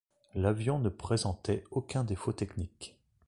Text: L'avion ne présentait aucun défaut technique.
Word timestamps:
L'avion 0.33 0.79
ne 0.79 0.89
présentait 0.89 1.63
aucun 1.69 2.03
défaut 2.03 2.33
technique. 2.33 2.97